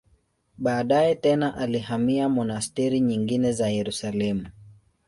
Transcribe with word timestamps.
Baadaye 0.57 1.15
tena 1.15 1.55
alihamia 1.57 2.29
monasteri 2.29 2.99
nyingine 2.99 3.51
za 3.51 3.69
Yerusalemu. 3.69 4.47